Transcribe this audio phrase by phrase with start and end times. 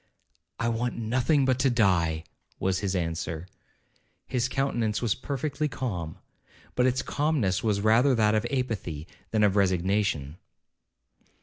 [0.59, 2.23] 'I want nothing but to die,'
[2.59, 3.47] was his answer.
[4.25, 6.17] His countenance was perfectly calm,
[6.73, 10.37] but its calmness was rather that of apathy than of resignation.